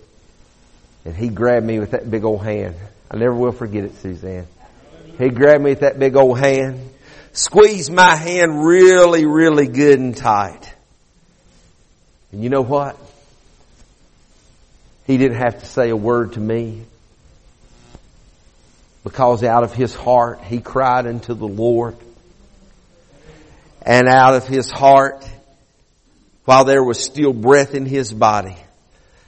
[1.05, 2.77] And he grabbed me with that big old hand.
[3.11, 4.47] I never will forget it, Suzanne.
[5.19, 6.90] He grabbed me with that big old hand,
[7.33, 10.73] squeezed my hand really, really good and tight.
[12.33, 12.97] And you know what?
[15.07, 16.85] He didn't have to say a word to me
[19.04, 21.96] because out of his heart he cried unto the Lord.
[23.82, 25.26] And out of his heart,
[26.44, 28.56] while there was still breath in his body,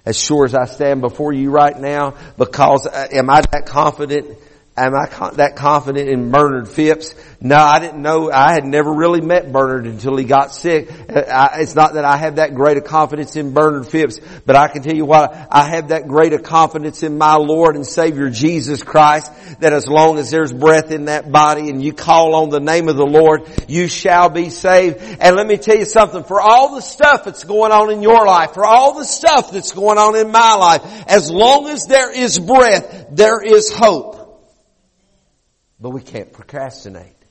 [0.05, 4.37] as sure as I stand before you right now, because uh, am I that confident
[4.75, 7.15] Am I that confident in Bernard Phipps?
[7.43, 8.33] No, I didn't know.
[8.33, 10.91] I had never really met Bernard until he got sick.
[11.11, 14.69] Uh, it's not that I have that great a confidence in Bernard Phipps, but I
[14.69, 18.31] can tell you what, I have that great a confidence in my Lord and Savior
[18.31, 19.31] Jesus Christ
[19.61, 22.89] that as long as there's breath in that body and you call on the name
[22.89, 25.03] of the Lord, you shall be saved.
[25.21, 28.25] And let me tell you something, for all the stuff that's going on in your
[28.25, 32.11] life, for all the stuff that's going on in my life, as long as there
[32.11, 34.22] is breath, there is hope.
[35.83, 37.22] But we can't procrastinate.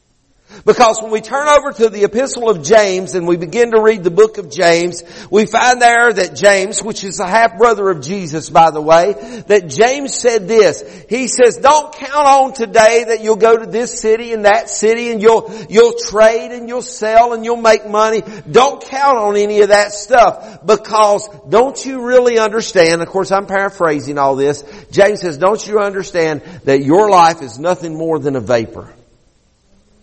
[0.65, 4.03] Because when we turn over to the epistle of James and we begin to read
[4.03, 8.01] the book of James, we find there that James, which is a half brother of
[8.01, 9.13] Jesus by the way,
[9.47, 10.83] that James said this.
[11.09, 15.11] He says, don't count on today that you'll go to this city and that city
[15.11, 18.21] and you'll, you'll trade and you'll sell and you'll make money.
[18.49, 23.47] Don't count on any of that stuff because don't you really understand, of course I'm
[23.47, 28.35] paraphrasing all this, James says, don't you understand that your life is nothing more than
[28.35, 28.93] a vapor?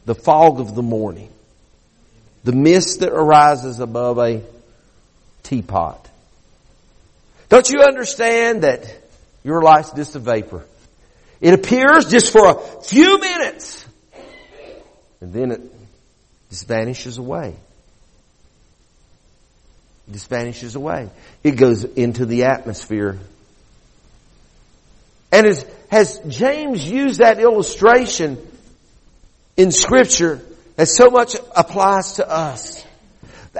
[0.09, 1.29] The fog of the morning,
[2.42, 4.40] the mist that arises above a
[5.42, 6.09] teapot.
[7.51, 8.90] Don't you understand that
[9.44, 10.64] your life's just a vapor?
[11.42, 13.87] It appears just for a few minutes
[15.21, 15.61] and then it
[16.49, 17.55] just vanishes away.
[20.09, 21.11] It just vanishes away.
[21.44, 23.18] It goes into the atmosphere.
[25.31, 28.38] And as, has James used that illustration
[29.59, 30.40] in scripture
[30.77, 32.83] that so much applies to us.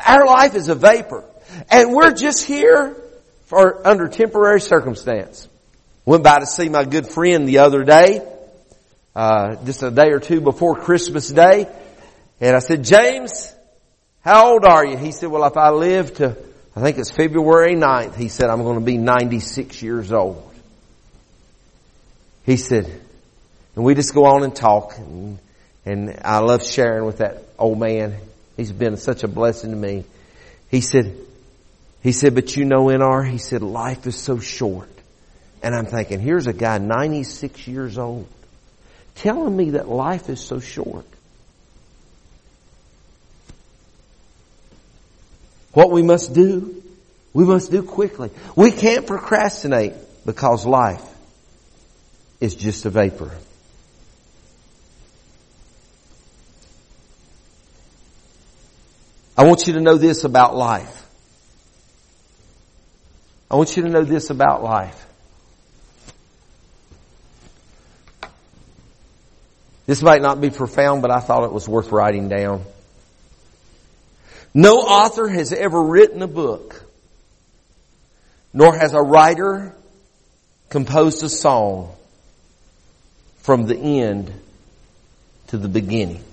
[0.07, 1.25] Our life is a vapor.
[1.71, 2.97] And we're just here
[3.47, 5.49] for under temporary circumstance.
[6.05, 8.23] Went by to see my good friend the other day,
[9.17, 11.67] uh, just a day or two before Christmas Day.
[12.41, 13.53] And I said, James,
[14.21, 14.97] how old are you?
[14.97, 16.37] He said, well, if I live to,
[16.77, 20.45] I think it's February 9th, he said, I'm going to be 96 years old.
[22.47, 22.87] He said,
[23.75, 24.97] and we just go on and talk.
[24.97, 25.39] And
[25.89, 28.19] and I love sharing with that old man.
[28.59, 30.05] He's been such a blessing to me.
[30.71, 31.17] He said,
[32.03, 34.91] he said, but you know, NR, he said, life is so short.
[35.63, 38.29] And I'm thinking, here's a guy 96 years old
[39.15, 41.07] telling me that life is so short.
[45.73, 46.83] What we must do,
[47.33, 48.31] we must do quickly.
[48.55, 49.95] We can't procrastinate
[50.27, 51.03] because life
[52.41, 53.33] is just a vapor.
[59.39, 61.07] I want you to know this about life.
[63.49, 65.07] I want you to know this about life.
[69.87, 72.65] This might not be profound, but I thought it was worth writing down.
[74.53, 76.85] No author has ever written a book,
[78.53, 79.73] nor has a writer
[80.69, 81.95] composed a song
[83.43, 84.33] from the end
[85.47, 86.25] to the beginning.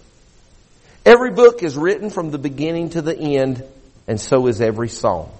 [1.05, 3.63] Every book is written from the beginning to the end,
[4.07, 5.31] and so is every song.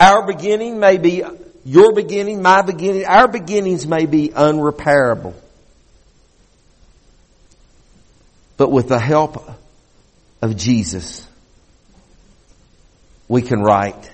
[0.00, 1.22] Our beginning may be
[1.64, 5.34] your beginning, my beginning, our beginnings may be unrepairable.
[8.56, 9.46] But with the help
[10.40, 11.26] of Jesus,
[13.28, 14.10] we can write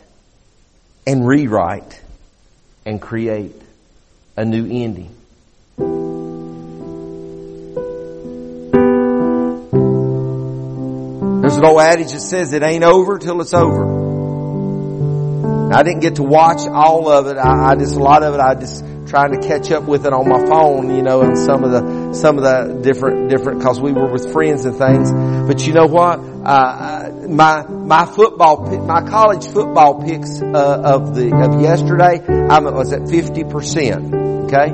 [1.07, 2.01] and rewrite
[2.85, 3.55] and create
[4.37, 5.15] a new ending.
[11.47, 13.87] There's an old adage that says it ain't over till it's over.
[15.73, 17.37] I didn't get to watch all of it.
[17.37, 20.13] I, I just, a lot of it, I just trying to catch up with it
[20.13, 23.81] on my phone, you know, and some of the, some of the different, different, cause
[23.81, 25.13] we were with friends and things.
[25.13, 26.19] But you know what?
[26.19, 32.93] Uh, my, my football, my college football picks, uh, of the, of yesterday, I was
[32.93, 34.47] at 50%.
[34.47, 34.73] Okay?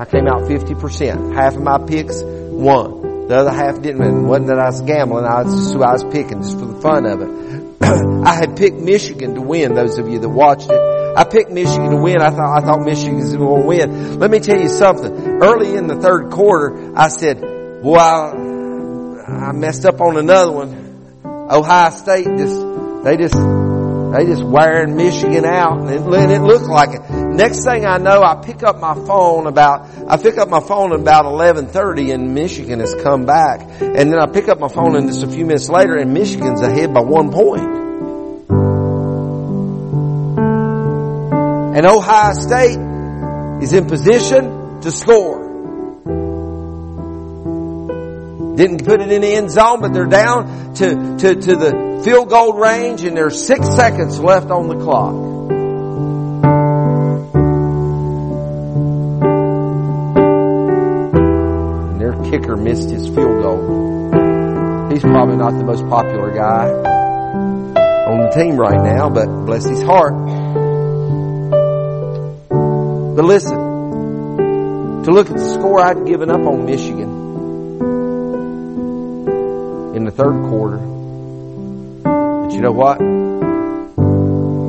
[0.00, 1.32] I came out 50%.
[1.32, 3.03] Half of my picks won.
[3.28, 4.02] The other half didn't.
[4.02, 5.24] It wasn't that I was gambling.
[5.24, 7.44] I was just I was picking just for the fun of it.
[8.26, 9.74] I had picked Michigan to win.
[9.74, 10.80] Those of you that watched it,
[11.16, 12.20] I picked Michigan to win.
[12.20, 14.18] I thought I thought Michigan was going to win.
[14.18, 15.42] Let me tell you something.
[15.42, 20.84] Early in the third quarter, I said, "Boy, I, I messed up on another one."
[21.24, 22.60] Ohio State just
[23.04, 23.36] they just
[24.14, 27.10] they just wearing Michigan out, and it, it looked like it.
[27.10, 30.92] Next thing I know, I pick up my phone about, I pick up my phone
[30.92, 33.60] about 11.30 and Michigan has come back.
[33.80, 36.62] And then I pick up my phone and just a few minutes later and Michigan's
[36.62, 37.64] ahead by one point.
[41.76, 42.78] And Ohio State
[43.64, 45.43] is in position to score.
[48.56, 52.28] Didn't put it in the end zone, but they're down to, to, to the field
[52.28, 55.14] goal range and there's six seconds left on the clock.
[61.90, 64.90] And their kicker missed his field goal.
[64.92, 69.82] He's probably not the most popular guy on the team right now, but bless his
[69.82, 70.14] heart.
[73.16, 73.56] But listen,
[75.02, 77.03] to look at the score I'd given up on Michigan
[80.14, 80.78] third quarter.
[82.04, 83.00] But you know what?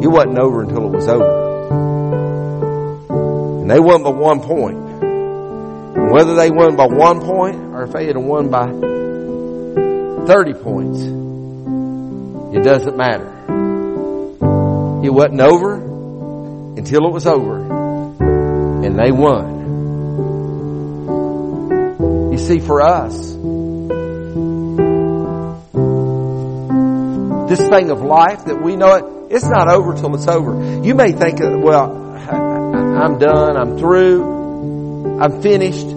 [0.04, 1.46] It wasn't over until it was over.
[3.62, 4.78] And they won by one point.
[4.78, 8.66] And whether they won by one point or if they had won by
[10.28, 11.00] 30 points,
[12.56, 13.32] it doesn't matter.
[15.04, 15.76] It wasn't over
[16.78, 17.58] until it was over.
[18.84, 19.56] And they won.
[22.32, 23.34] You see, for us,
[27.48, 30.84] this thing of life that we know it, it's not over till it's over.
[30.84, 31.92] You may think, uh, well,
[32.32, 35.88] I'm done, I'm through, I'm finished.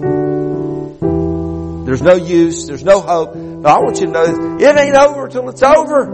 [1.85, 3.33] There's no use, there's no hope.
[3.33, 6.05] But I want you to know this, it ain't over till it's over.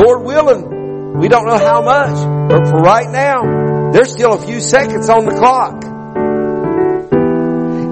[0.00, 4.60] Lord willing, we don't know how much, but for right now, there's still a few
[4.60, 5.79] seconds on the clock.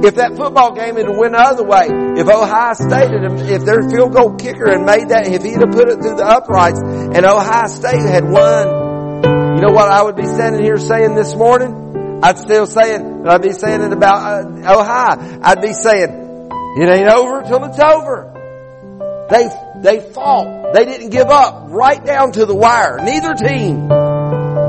[0.04, 3.82] If that football game had went the other way, if Ohio State had, if their
[3.90, 7.26] field goal kicker had made that, if he'd have put it through the uprights and
[7.26, 12.20] Ohio State had won, you know what I would be standing here saying this morning?
[12.22, 15.40] I'd still saying, I'd be saying it about uh, Ohio.
[15.42, 19.26] I'd be saying, it ain't over till it's over.
[19.30, 19.48] They,
[19.82, 20.74] they fought.
[20.74, 22.98] They didn't give up right down to the wire.
[23.02, 23.90] Neither team.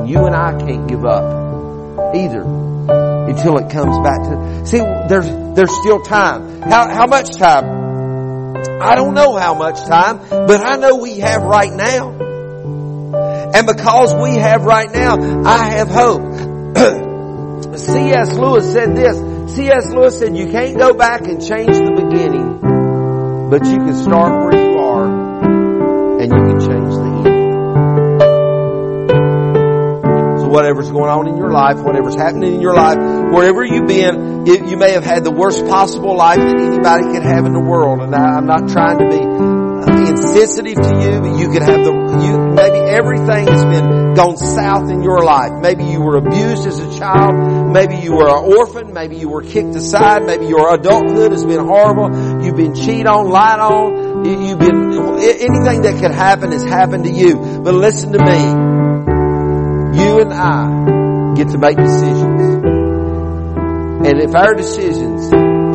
[0.07, 2.68] You and I can't give up either
[3.29, 6.61] until it comes back to, see, there's, there's still time.
[6.61, 7.79] How, how much time?
[8.81, 12.11] I don't know how much time, but I know we have right now.
[13.53, 16.21] And because we have right now, I have hope.
[17.77, 18.37] C.S.
[18.37, 19.55] Lewis said this.
[19.55, 19.89] C.S.
[19.93, 24.61] Lewis said, you can't go back and change the beginning, but you can start where
[24.61, 27.08] you are and you can change the
[30.49, 32.97] whatever's going on in your life, whatever's happening in your life,
[33.31, 37.45] wherever you've been, you may have had the worst possible life that anybody could have
[37.45, 38.01] in the world.
[38.01, 41.85] And I, am not trying to be uh, insensitive to you, but you could have
[41.85, 45.53] the, you, maybe everything has been gone south in your life.
[45.61, 47.71] Maybe you were abused as a child.
[47.71, 48.93] Maybe you were an orphan.
[48.93, 50.25] Maybe you were kicked aside.
[50.25, 52.43] Maybe your adulthood has been horrible.
[52.43, 54.25] You've been cheated on, lied on.
[54.25, 57.61] You've been, anything that could happen has happened to you.
[57.63, 58.68] But listen to me
[59.93, 62.79] you and I get to make decisions.
[64.07, 65.29] And if our decisions,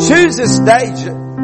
[0.08, 0.90] choose this day,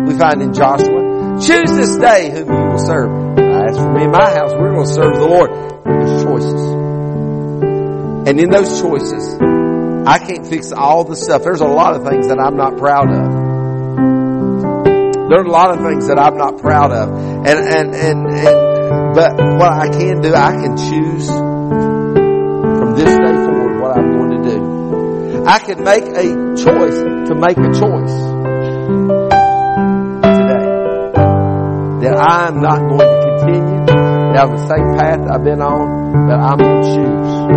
[0.06, 3.38] we find in Joshua, choose this day whom you will serve.
[3.38, 5.50] As for me and my house, we're going to serve the Lord.
[5.84, 6.62] There's choices.
[8.28, 9.36] And in those choices,
[10.06, 11.42] I can't fix all the stuff.
[11.42, 13.50] There's a lot of things that I'm not proud of.
[15.28, 17.10] There are a lot of things that I'm not proud of.
[17.10, 21.28] And, and, and, and, but what I can do, I can choose
[25.46, 28.14] I can make a choice to make a choice
[30.36, 30.66] today
[32.02, 33.86] that I'm not going to continue
[34.34, 37.50] down the same path I've been on, that I'm going to choose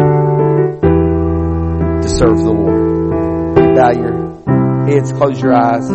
[2.04, 3.76] to serve the Lord.
[3.76, 4.14] bow your
[4.88, 5.88] heads, close your eyes.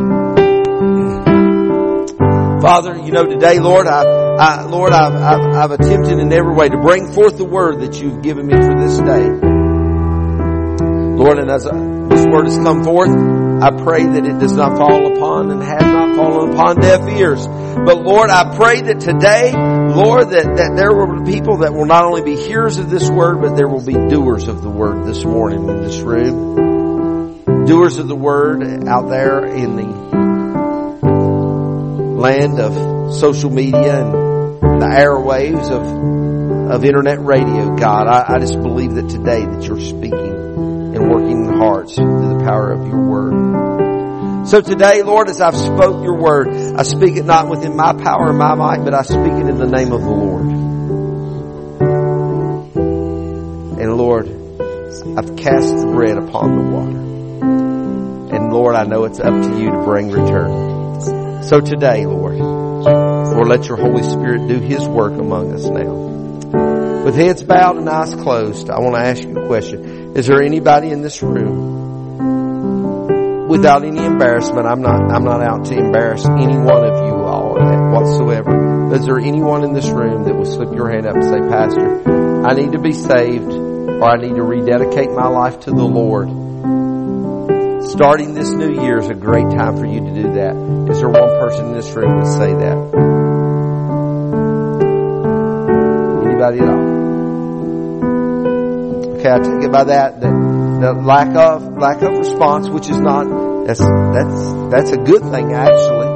[2.62, 6.68] Father, you know today, Lord, I, I Lord, I've, I've, I've attempted in every way
[6.68, 9.47] to bring forth the word that you've given me for this day.
[11.18, 15.16] Lord, and as this word has come forth, I pray that it does not fall
[15.16, 17.44] upon and has not fallen upon deaf ears.
[17.44, 21.86] But Lord, I pray that today, Lord, that, that there will be people that will
[21.86, 25.08] not only be hearers of this word, but there will be doers of the word
[25.08, 27.64] this morning in this room.
[27.66, 29.88] Doers of the word out there in the
[32.16, 38.06] land of social media and the airwaves of, of internet radio, God.
[38.06, 40.38] I, I just believe that today that you're speaking
[40.98, 44.46] and working hearts through the power of your word.
[44.48, 48.28] So today, Lord, as I've spoke your word, I speak it not within my power
[48.30, 50.46] and my might, but I speak it in the name of the Lord.
[53.80, 58.36] And Lord, I've cast the bread upon the water.
[58.36, 61.42] And Lord, I know it's up to you to bring return.
[61.42, 67.04] So today, Lord, Lord, let your Holy Spirit do His work among us now.
[67.04, 69.87] With heads bowed and eyes closed, I want to ask you a question.
[70.18, 72.18] Is there anybody in this room
[73.46, 74.66] without any embarrassment?
[74.66, 78.92] I'm not, I'm not out to embarrass any one of you all whatsoever.
[78.96, 82.44] Is there anyone in this room that will slip your hand up and say, Pastor,
[82.44, 86.28] I need to be saved or I need to rededicate my life to the Lord?
[87.88, 90.56] starting this new year is a great time for you to do that.
[90.90, 92.76] Is there one person in this room that say that?
[96.26, 96.87] Anybody at all?
[99.28, 102.98] Okay, I take it by that that the lack of lack of response, which is
[102.98, 103.26] not
[103.66, 106.08] that's that's that's a good thing actually.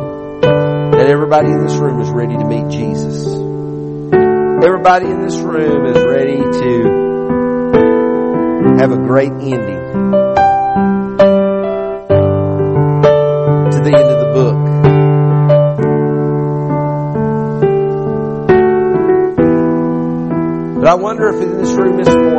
[0.97, 3.27] That everybody in this room is ready to meet Jesus.
[4.65, 6.85] Everybody in this room is ready to
[8.79, 9.83] have a great ending
[13.73, 14.57] to the end of the book.
[20.81, 22.32] But I wonder if in this room this morning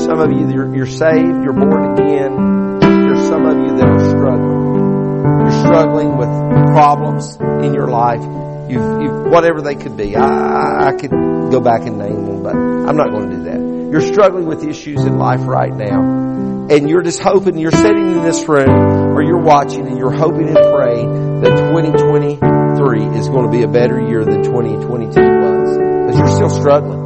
[0.00, 3.86] there's some of you, you're, you're saved, you're born again, there's some of you that
[3.86, 5.40] are struggling.
[5.40, 6.28] You're struggling with
[6.72, 8.22] problems in your life.
[8.70, 10.16] You've, you've, whatever they could be.
[10.16, 13.90] I, I could go back and name them, but I'm not going to do that.
[13.92, 16.68] You're struggling with issues in life right now.
[16.70, 20.48] And you're just hoping, you're sitting in this room or you're watching and you're hoping
[20.48, 25.76] and praying that 2023 is going to be a better year than 2022 was.
[25.76, 27.00] Because you're still struggling.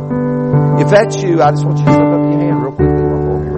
[0.78, 2.23] If that's you, I just want you to up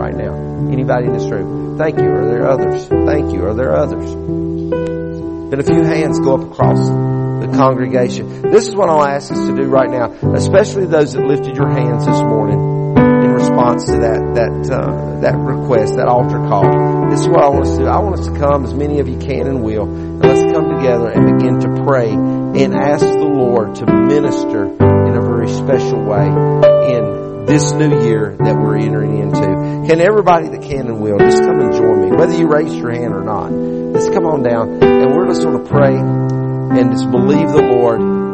[0.06, 0.34] right now.
[0.70, 1.76] Anybody in this room?
[1.78, 2.08] Thank you.
[2.08, 2.86] Are there others?
[2.86, 3.44] Thank you.
[3.44, 4.12] Are there others?
[4.14, 8.42] Then a few hands go up across the congregation.
[8.42, 11.68] This is what I'll ask us to do right now, especially those that lifted your
[11.68, 17.10] hands this morning in response to that that uh, that request, that altar call.
[17.10, 17.86] This is what I want us to do.
[17.86, 20.76] I want us to come, as many of you can and will, and let's come
[20.76, 26.02] together and begin to pray and ask the Lord to minister in a very special
[26.04, 29.86] way in this new year that we're entering into.
[29.88, 32.90] Can everybody that can and will just come and join me, whether you raise your
[32.90, 33.50] hand or not?
[33.94, 38.26] Just come on down, and we're just going to pray and just believe the Lord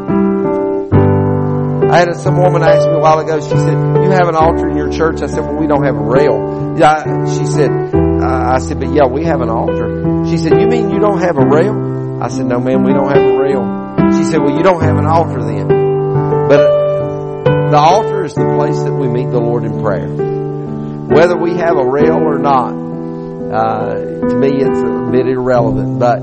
[1.93, 4.67] I had some woman ask me a while ago, she said, you have an altar
[4.67, 5.21] in your church?
[5.21, 6.75] I said, well, we don't have a rail.
[6.79, 10.25] Yeah, she said, uh, I said, but yeah, we have an altar.
[10.25, 12.19] She said, you mean you don't have a rail?
[12.23, 13.61] I said, no ma'am, we don't have a rail.
[14.17, 15.69] She said, well, you don't have an altar then.
[16.49, 16.82] But
[17.73, 20.07] the altar is the place that we meet the Lord in prayer.
[20.07, 23.95] Whether we have a rail or not, uh,
[24.29, 26.21] to me it's a bit irrelevant, but,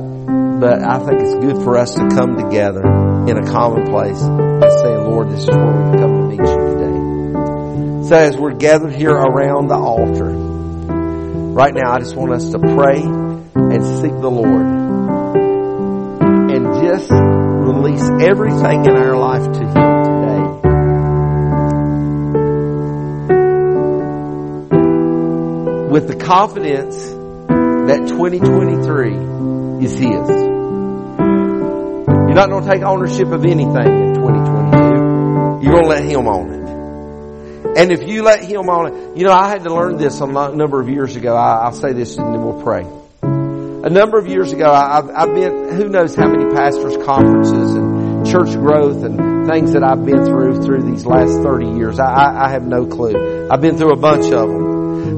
[0.60, 2.86] but I think it's good for us to come together
[3.26, 6.56] in a common place and say, Lord, this is where we've come to meet you
[6.70, 8.08] today.
[8.10, 12.60] So as we're gathered here around the altar, right now I just want us to
[12.60, 14.68] pray and seek the Lord
[16.54, 19.89] and just release everything in our life to Him
[25.90, 30.30] With the confidence that 2023 is His.
[32.30, 35.64] You're not going to take ownership of anything in 2022.
[35.64, 37.78] You're going to let Him own it.
[37.80, 40.28] And if you let Him own it, you know, I had to learn this a
[40.28, 41.36] number of years ago.
[41.36, 42.86] I, will say this and then we'll pray.
[43.24, 48.28] A number of years ago, I've, I've been, who knows how many pastors' conferences and
[48.28, 52.00] church growth and things that I've been through through these last 30 years.
[52.00, 53.50] I, I have no clue.
[53.50, 54.69] I've been through a bunch of them.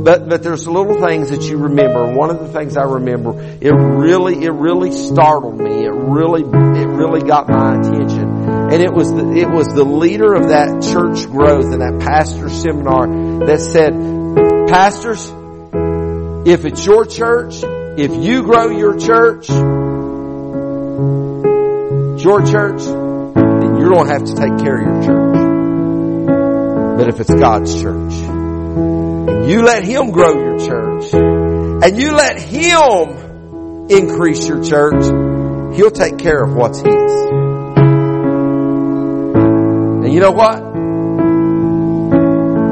[0.03, 2.11] But, but there's little things that you remember.
[2.13, 5.85] One of the things I remember, it really, it really startled me.
[5.85, 10.33] It really, it really got my attention and it was the, it was the leader
[10.33, 13.05] of that church growth and that pastor seminar
[13.45, 13.91] that said,
[14.69, 15.27] pastors,
[16.47, 17.55] if it's your church,
[17.99, 19.49] if you grow your church,
[22.23, 25.35] your church, then you don't have to take care of your church.
[26.97, 28.40] But if it's God's church,
[28.77, 35.03] and you let Him grow your church, and you let Him increase your church,
[35.75, 37.11] He'll take care of what's His.
[40.03, 40.71] And you know what?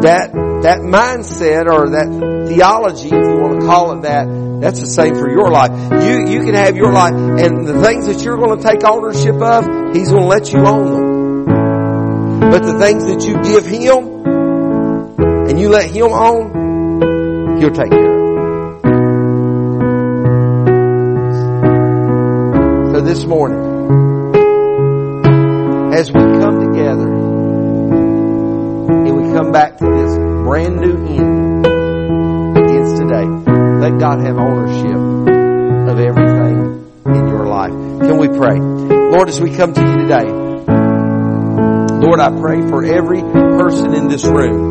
[0.02, 0.32] That,
[0.64, 4.28] that mindset or that theology, if you want to call it that,
[4.62, 5.72] that's the same for your life.
[6.04, 9.36] You, you can have your life and the things that you're going to take ownership
[9.36, 12.50] of, He's going to let you own them.
[12.52, 14.09] But the things that you give Him
[15.50, 18.20] and you let Him own, He'll take care of.
[22.94, 23.60] So this morning,
[25.92, 27.10] as we come together
[28.92, 31.66] and we come back to this brand new end
[32.56, 35.00] against today, let God have ownership
[35.90, 37.72] of everything in your life.
[37.72, 38.60] Can we pray?
[38.60, 40.30] Lord, as we come to you today,
[42.06, 44.69] Lord, I pray for every person in this room.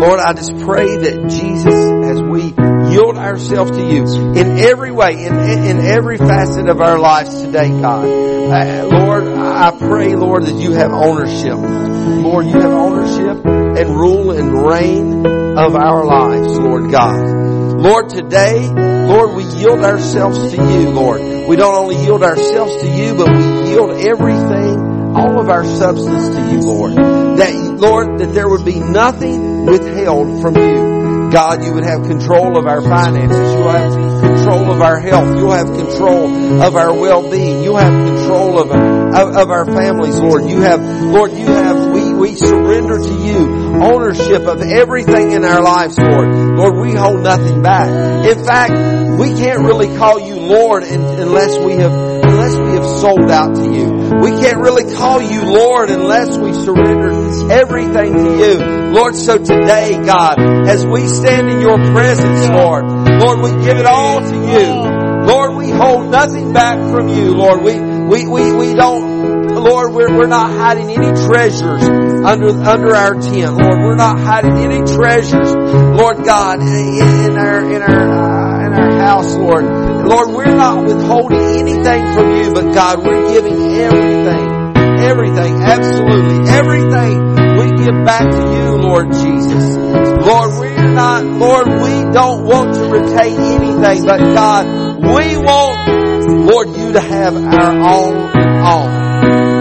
[0.00, 2.54] Lord, I just pray that Jesus, as we
[2.92, 7.68] yield ourselves to you in every way, in, in every facet of our lives today,
[7.68, 8.04] God.
[8.04, 11.54] Uh, Lord, I pray, Lord, that you have ownership.
[11.54, 17.80] Lord, you have ownership and rule and reign of our lives, Lord God.
[17.80, 21.48] Lord, today, Lord, we yield ourselves to you, Lord.
[21.48, 24.78] We don't only yield ourselves to you, but we yield everything,
[25.16, 26.92] all of our substance to you, Lord.
[26.94, 31.30] That, Lord, that there would be nothing withheld from you.
[31.32, 33.54] God, you would have control of our finances.
[33.54, 35.34] You'll have control of our health.
[35.36, 37.62] You'll have control of our well-being.
[37.62, 40.44] You'll have control of, of, of our families, Lord.
[40.44, 45.62] You have, Lord, you have, we, we surrender to you ownership of everything in our
[45.62, 46.34] lives, Lord.
[46.34, 47.88] Lord, we hold nothing back.
[48.26, 48.72] In fact,
[49.18, 53.64] we can't really call you Lord unless we have, unless we have sold out to
[53.64, 54.01] you.
[54.22, 58.92] We can't really call you Lord unless we surrender everything to you.
[58.92, 63.86] Lord, so today, God, as we stand in your presence, Lord, Lord, we give it
[63.86, 65.26] all to you.
[65.26, 67.62] Lord, we hold nothing back from you, Lord.
[67.62, 73.14] We, we, we, we don't, Lord, we're, we're not hiding any treasures under, under our
[73.14, 73.56] tent.
[73.56, 78.98] Lord, we're not hiding any treasures, Lord God, in our, in our, uh, in our
[78.98, 79.91] house, Lord.
[80.08, 87.32] Lord, we're not withholding anything from you, but God, we're giving everything, everything, absolutely everything
[87.56, 89.76] we give back to you, Lord Jesus.
[89.76, 94.66] Lord, we're not, Lord, we don't want to retain anything, but God,
[94.98, 98.32] we want, Lord, you to have our all
[98.62, 98.88] all.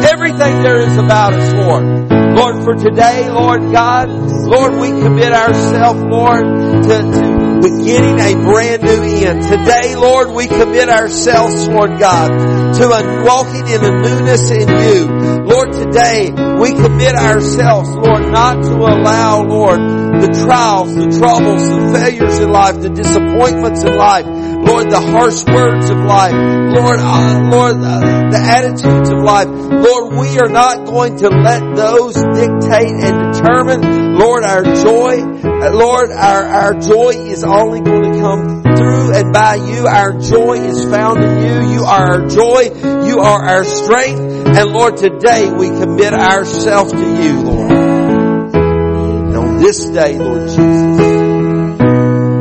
[0.04, 2.12] Everything there is about us, Lord.
[2.36, 8.82] Lord, for today, Lord God, Lord, we commit ourselves, Lord, to, to beginning a brand
[8.84, 9.44] new end.
[9.44, 15.22] Today, Lord, we commit ourselves, Lord God, to walking in a newness in you.
[15.46, 22.00] Lord, today we commit ourselves, Lord, not to allow, Lord, the trials, the troubles, the
[22.00, 27.50] failures in life, the disappointments in life, Lord, the harsh words of life, Lord, uh,
[27.52, 32.94] Lord, uh, the attitudes of life, Lord, we are not going to let those dictate
[33.02, 35.22] and determine, Lord, our joy.
[35.22, 39.88] Uh, Lord, our, our joy is only going to come through and by you.
[39.88, 41.62] Our joy is found in you.
[41.74, 42.72] You are our joy.
[43.06, 44.22] You are our strength.
[44.58, 47.72] And Lord, today we commit ourselves to you, Lord.
[47.72, 51.80] And on this day, Lord Jesus,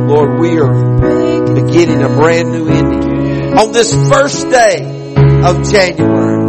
[0.09, 0.73] Lord, we are
[1.53, 3.57] beginning a brand new ending.
[3.57, 6.41] On this first day of January,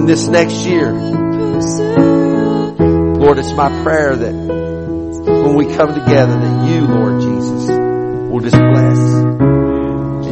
[0.06, 0.92] in this next year,
[3.18, 8.56] Lord, it's my prayer that when we come together that you, Lord Jesus, will just
[8.56, 9.26] bless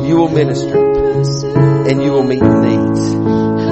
[0.07, 3.13] you will minister and you will meet the needs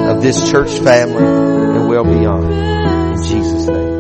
[0.10, 2.52] of this church family and well beyond.
[2.52, 3.91] In Jesus' name.